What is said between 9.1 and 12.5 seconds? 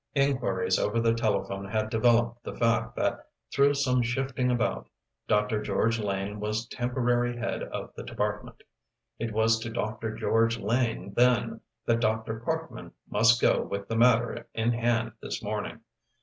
it was to Dr. George Lane then that Dr.